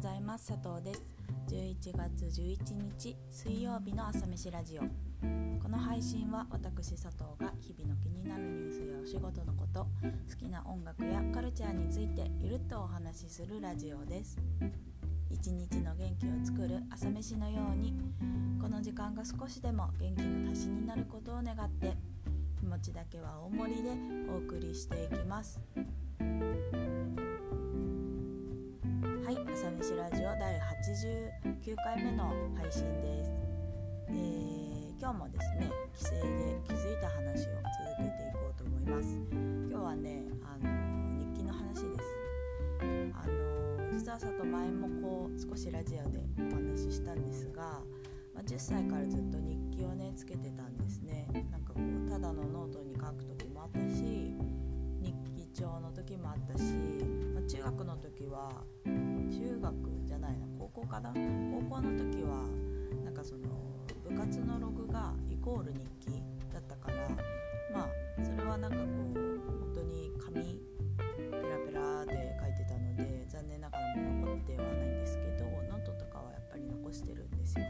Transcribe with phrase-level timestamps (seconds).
[0.00, 0.48] ございます。
[0.48, 1.02] 佐藤です。
[1.50, 2.58] 11月11
[2.98, 4.80] 日水曜日の朝飯ラジオ。
[5.62, 9.80] この配信は私佐藤が日々の気になるニュースやお仕事のこと
[10.30, 14.38] 好きな音楽やカルチャーについてゆるっとお話しするラジオです。
[15.28, 17.92] 一日の元気を作る朝飯のように
[18.58, 21.94] この時間が少しでも元気の足しになることを願って
[22.58, 23.90] 気持ちだけは大盛りで
[24.32, 25.60] お送りしていきます。
[29.60, 33.30] 朝飯ラジオ第89回目の配信です、
[34.08, 39.18] えー、今日もですね帰省で気づいた話を続けていこうと思います。
[39.68, 42.08] 今日はねあの日記の話です。
[43.12, 47.82] あの実はさと前もこう少しラジオでお話ししたんですが、
[48.34, 51.28] まあ、10歳からずっと日記をねつけてたんですね。
[51.50, 54.34] なんかこうただのノートに書く時もあったし
[55.02, 56.62] 日記帳の時もあったし、
[57.34, 58.64] まあ、中学の時は
[59.60, 59.74] 学
[60.06, 62.46] じゃないな高校かな高校の時は
[63.04, 63.40] なんかその
[64.08, 67.08] 部活のログがイコール日記だったから
[67.72, 67.88] まあ
[68.24, 70.60] それはなんかこう本当に紙
[71.30, 77.66] ペラペラで書いてたので残念ながらも残ってはないんですけどノートとかはやっぱり残してるんですよ。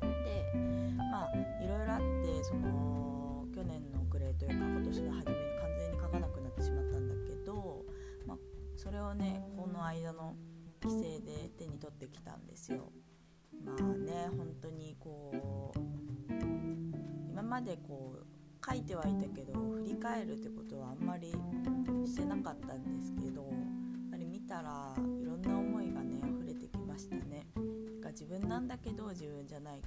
[0.00, 0.52] で
[0.96, 7.84] まあいろいろあってその去年の暮れというか今年の初めに完全に書かなくなってしまったんだけど、
[8.26, 8.38] まあ、
[8.76, 10.34] それをねこの間の
[10.86, 12.92] 規制で手に取ってきたんですよ。
[13.64, 16.32] まあね本当にこう
[17.32, 18.26] 今までこう
[18.64, 21.32] 書いてはいたけど振り返るってことはあんまり
[22.04, 23.52] してなかったんですけどやっ
[24.10, 27.46] ぱり見たらいろんな思いがね溢れてきましたね。
[28.00, 29.82] が自分なんだけど自分じゃない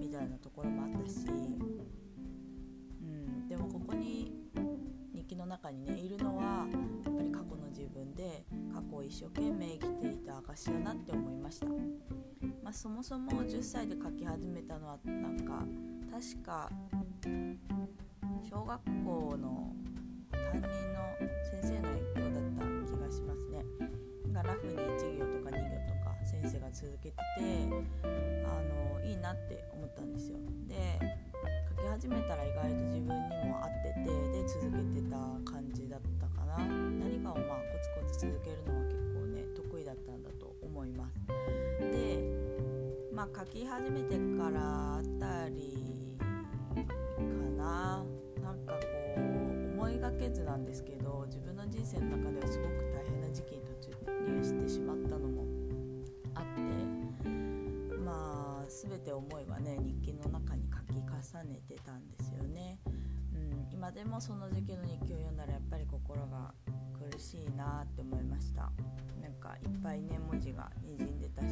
[0.00, 4.32] みたいなところもあったし、うん、でもここに
[5.14, 6.66] 日記の中にねいるのは
[7.04, 9.89] やっぱり過去の自分で過去を一生懸命生き
[10.54, 15.64] ていた証だなって思いました、まあ、そもそも10歳で書き始めたのはなんか
[16.10, 16.70] 確か
[18.48, 19.72] 小学校の
[20.32, 21.00] 担任の
[21.50, 23.64] 先生の影響だった気がしますね。
[24.32, 27.22] がラフに1行とか2行とか先生が続けてて
[28.44, 30.38] あのいいなって思ったんですよ。
[30.66, 30.98] で
[31.76, 35.16] 書き始めたら意外と自分にも合っててで続けてた
[43.36, 46.16] 書き始めてからあたり
[46.74, 46.82] か
[47.56, 48.04] な
[48.42, 48.78] なんかこ
[49.16, 49.20] う
[49.80, 53.90] 思いがけずなんですけど自分の人生の中ではすごく大変な時期に突
[54.26, 55.44] 入してしまったのも
[56.34, 57.28] あって
[58.04, 62.78] まあ全て思いはね日記の中に書き重ねてたんですよね。
[63.34, 66.52] うん、今でもその時期の日記を読んだらやっぱり心が
[67.10, 68.70] 苦しいなって思いました
[69.22, 71.46] なんかいっぱいね文字がにじんでたし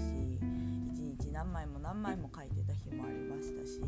[1.38, 3.80] 何枚も何枚も書いてた日もありましたし、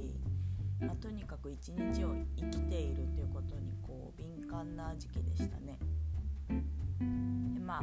[0.81, 5.77] まあ、とにかく一日を生きているということにこう敏感な時期でしたね
[6.49, 7.83] でまあ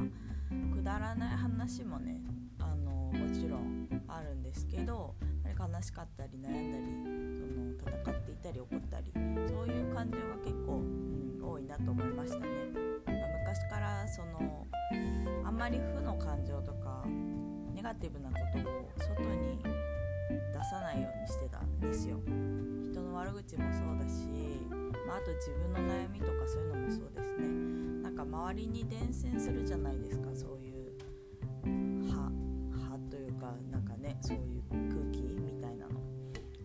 [0.74, 2.22] くだらない話もね
[2.60, 5.16] あのもちろんあるんですけど
[5.60, 6.86] 悲しかったり悩んだり
[7.78, 12.48] その戦っていたり怒ったりそういう感情が結構、うん、多いなと思いましたね。
[13.48, 14.66] 昔からその
[15.44, 16.87] あんまり負の感情とか
[17.78, 22.18] ネガティブなことを外に出さないようにしてたんですよ。
[22.92, 24.26] 人の悪口もそうだし、
[25.06, 27.48] まあ、あと自分の悩みとかそういうのもそうですね。
[28.02, 30.98] なんか周りに伝染するじゃないですかそういう
[32.10, 32.32] 歯
[32.90, 36.02] 歯というかなんかねそういう空気みたいなの。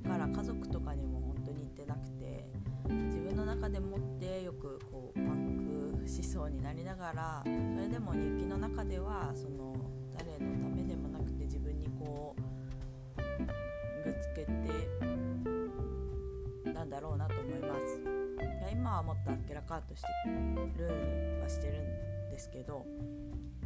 [0.00, 2.48] だから家族とかにも本当に言ってなくて
[2.88, 9.76] 自分の中でもってよくこうパンクしそうになりながらそれでも日記の中ではその
[10.14, 11.01] 誰のためでも
[14.44, 14.46] ぶつけ
[16.64, 18.00] てなんだろうなと思います
[18.40, 20.08] いや今はもっとあっけらかんとして
[20.78, 22.84] るはしてるんですけど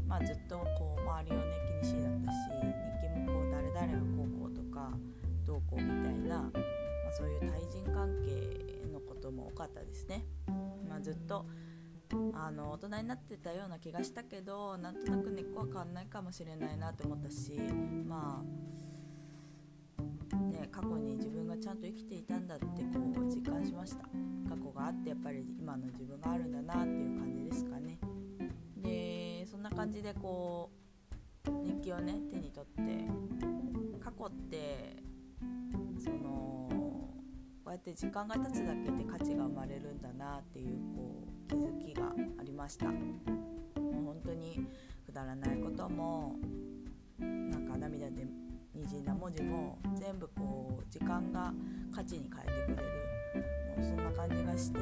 [0.07, 1.43] まあずっとこう周りをね
[1.83, 2.37] 気にしだったし
[3.01, 4.91] 日記もこう誰々がこうこうとか
[5.47, 10.25] どうこうみたいな、まあ、そういう対人関係のことも多かったですね。
[10.89, 11.47] まあ、ずっと
[12.35, 17.53] あの大人になってたような気がしたけどなんとなく根っこは変わんないかもしれないなと思ったし
[18.07, 18.76] まあ
[20.37, 22.71] ね過去に自分がちゃんと生きていたんだってこ
[23.21, 24.05] う実感しました。
[24.49, 27.99] 過去があってやっぱり今の自分があるんだなっていう感じですかね。
[28.77, 30.71] でそんな感じでこ
[31.49, 33.09] う日記をね手に取って
[34.01, 35.03] 過去って
[35.99, 37.21] そのこ
[37.67, 42.87] うやって時間が経つだけで価値が生まれるんだなっていうこう気づきがありました。
[42.87, 44.67] もう本当に
[45.05, 46.37] くだらないことも
[47.19, 48.27] なんか涙で
[48.77, 51.53] にじんだ文字も全部こう時間が
[51.95, 54.79] 価値に変えてくれるもうそんな感じがして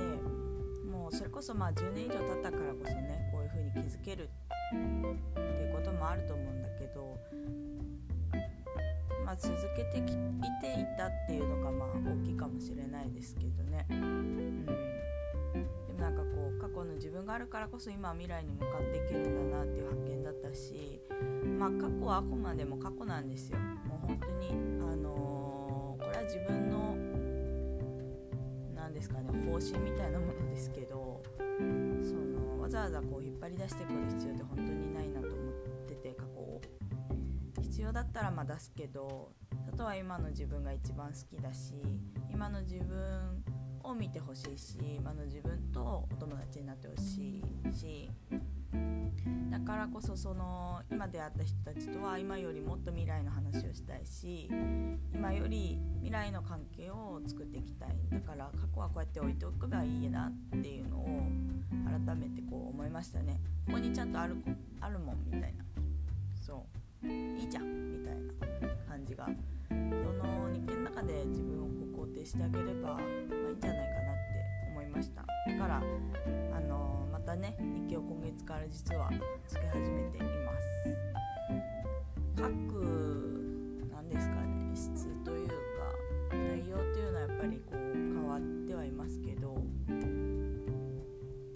[0.91, 7.17] もうそれこそまあ10年以上経ったからこそねこういう風に気づけるっていうこともあると思うんだけど、
[9.25, 13.87] まあ、続けてきていたっていうのがまあ大きいかもしれないですけどね。
[13.91, 14.67] うん
[15.55, 21.01] でもなんかこう過去の自分があるからこそ今は未来に向かっていけるんだなっていう発見だったし
[21.59, 23.59] まあ過去はあくまでも過去なんですよ。
[23.59, 26.97] もう本当にあのー、これは自分の
[28.75, 31.23] 何ですかね方針みたいなものですけど
[32.03, 35.55] そのわざわざこう引っ張り出してくる必要って本当にないなと思っ
[35.87, 36.61] てて過去を。
[37.75, 39.33] 必要だったらまあ出すけど
[39.73, 41.75] あとは今の自分が一番好きだし
[42.33, 43.45] 今の自分
[43.85, 48.11] を見てほしいし今の自分とお友達になってほしいし。
[49.51, 54.51] だからこそその今出会った人たちとは今よりもっと未来の話をしたいし
[55.15, 57.97] 今より未来の関係を作っていきたい。
[58.11, 61.07] だから過去はこうやって置いておけばいいなっていうのを
[62.07, 63.41] 改めてこう思いましたね。
[63.67, 64.37] ここにちゃんとある
[64.81, 65.65] あるもんみたいな。
[66.35, 66.67] そ
[67.03, 67.07] う。
[67.07, 69.29] いいじゃんみたいな感じが
[69.69, 71.84] その日記の中で自分をこう
[72.25, 74.33] 肯定してあげれば、まあ、いいんじゃないかなって
[74.71, 75.23] 思いました。
[75.23, 75.27] だ
[75.59, 79.11] からあのーまたね日記を今月から実は
[79.47, 80.97] つけ始めています。
[82.37, 85.55] 書く何ですかね質というか
[86.33, 89.55] 内容っていうのはやっぱりこう変わってはいますけど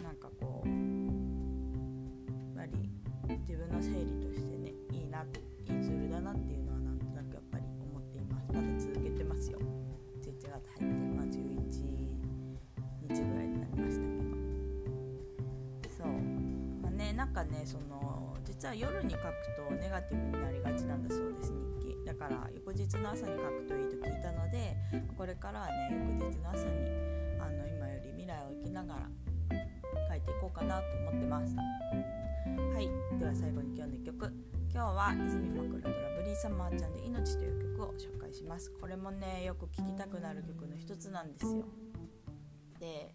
[0.03, 0.69] なんかこう
[2.59, 5.25] やっぱり自分の整理としてねいいない
[5.65, 6.68] いツールだなっていう
[10.49, 11.37] 月入ってまあ11
[13.09, 14.09] 日ぐらいになりましたけ
[15.89, 16.07] どそう。
[16.83, 19.23] まあねなんかねその実は夜に書く
[19.57, 21.53] とネガティブになりがちなんだそうです。
[21.81, 24.77] 日記だから翌日の朝に書くといいと聞いたので
[25.17, 25.73] これからはね
[26.21, 26.91] 翌日の朝に
[27.41, 29.01] あの今より未来を生きながら
[30.11, 31.55] 書いていこうかなと思ってます。
[31.57, 32.89] はい。
[33.19, 34.58] では最後に今日の1曲。
[34.71, 38.71] 今日は泉枕ドラブリーサマーちゃんで命という曲を紹介します。
[38.81, 41.65] これもねよく聴きたくなる曲の一つなんですよ。
[42.79, 43.15] で、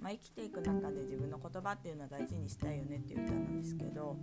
[0.00, 4.16] まあ、生きていく中で自分の言葉っていうのは大事にしたいよねっていう歌なんですけど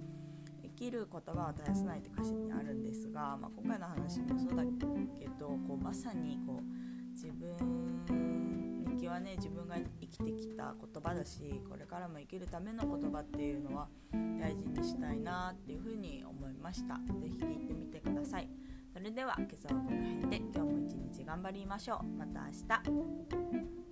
[0.64, 4.64] 生きる言葉を絶やさないって歌詞にあるんですが、まあ、今回の話もそうだ
[5.18, 8.63] けどこうまさにこう自分
[8.94, 17.00] 日記はね自分が生きてきた言葉だしこれからも生きるための言葉っていうのは大事にしたいなっていうふうに思いました。
[17.20, 18.50] 是非聞いてみてください。
[18.94, 22.06] それでは今朝はこの辺で今日も一日頑張りましょう。
[22.18, 23.83] また明日。